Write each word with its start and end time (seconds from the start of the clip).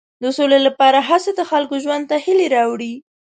د 0.23 0.25
سولې 0.37 0.59
لپاره 0.67 0.99
هڅې 1.09 1.31
د 1.35 1.41
خلکو 1.49 1.75
ژوند 1.83 2.03
ته 2.09 2.15
هیلې 2.25 2.47
راوړي. 2.55 2.93